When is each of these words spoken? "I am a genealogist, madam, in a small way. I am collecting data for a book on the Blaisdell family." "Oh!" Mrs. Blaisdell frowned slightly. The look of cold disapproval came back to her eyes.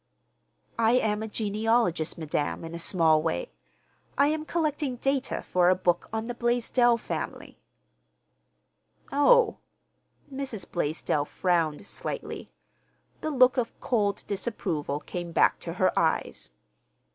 "I 0.79 0.93
am 0.93 1.21
a 1.21 1.27
genealogist, 1.27 2.17
madam, 2.17 2.65
in 2.65 2.73
a 2.73 2.79
small 2.79 3.21
way. 3.21 3.51
I 4.17 4.29
am 4.29 4.45
collecting 4.45 4.95
data 4.95 5.43
for 5.43 5.69
a 5.69 5.75
book 5.75 6.09
on 6.11 6.25
the 6.25 6.33
Blaisdell 6.33 6.97
family." 6.97 7.59
"Oh!" 9.11 9.59
Mrs. 10.33 10.71
Blaisdell 10.71 11.25
frowned 11.25 11.85
slightly. 11.85 12.49
The 13.19 13.29
look 13.29 13.57
of 13.57 13.79
cold 13.79 14.23
disapproval 14.25 15.01
came 15.01 15.31
back 15.31 15.59
to 15.59 15.73
her 15.73 15.93
eyes. 15.99 16.49